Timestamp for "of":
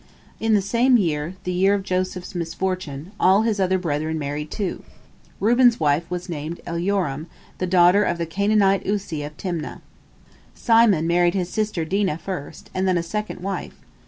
1.75-1.83, 8.03-8.17, 9.23-9.37